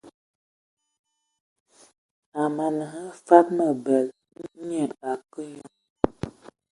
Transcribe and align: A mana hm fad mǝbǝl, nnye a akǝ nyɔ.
A 2.41 2.43
mana 2.55 2.83
hm 2.91 3.09
fad 3.25 3.45
mǝbǝl, 3.57 4.05
nnye 4.41 4.83
a 5.07 5.11
akǝ 5.11 5.39
nyɔ. 5.53 5.67